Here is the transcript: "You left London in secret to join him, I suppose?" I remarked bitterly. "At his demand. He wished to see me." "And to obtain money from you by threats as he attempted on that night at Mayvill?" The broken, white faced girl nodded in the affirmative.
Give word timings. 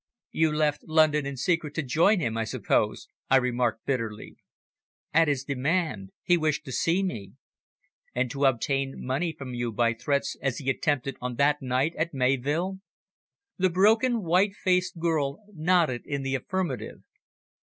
"You 0.31 0.51
left 0.51 0.81
London 0.87 1.27
in 1.27 1.37
secret 1.37 1.75
to 1.75 1.83
join 1.83 2.21
him, 2.21 2.35
I 2.35 2.43
suppose?" 2.43 3.07
I 3.29 3.35
remarked 3.35 3.85
bitterly. 3.85 4.37
"At 5.13 5.27
his 5.27 5.43
demand. 5.43 6.09
He 6.23 6.37
wished 6.37 6.65
to 6.65 6.71
see 6.71 7.03
me." 7.03 7.33
"And 8.15 8.31
to 8.31 8.45
obtain 8.45 8.95
money 9.05 9.31
from 9.31 9.53
you 9.53 9.71
by 9.71 9.93
threats 9.93 10.35
as 10.41 10.57
he 10.57 10.71
attempted 10.71 11.17
on 11.21 11.35
that 11.35 11.61
night 11.61 11.93
at 11.99 12.15
Mayvill?" 12.15 12.79
The 13.59 13.69
broken, 13.69 14.23
white 14.23 14.55
faced 14.55 14.97
girl 14.97 15.43
nodded 15.53 16.01
in 16.07 16.23
the 16.23 16.33
affirmative. 16.33 17.03